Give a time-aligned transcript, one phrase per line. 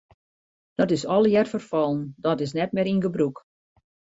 [0.73, 3.37] Dat is allegear ferfallen, dat is net mear yn gebrûk.